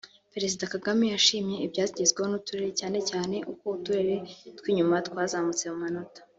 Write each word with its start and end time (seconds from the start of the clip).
Perezida 0.33 0.63
Kagame 0.73 1.05
yashimye 1.13 1.55
ibyagezweho 1.65 2.27
n’uturere 2.29 2.71
cyane 2.79 2.99
cyane 3.09 3.35
uko 3.51 3.63
uturere 3.77 4.15
tw’inyuma 4.57 4.95
twazamutse 5.07 5.63
mu 5.71 5.77
manota 5.83 6.19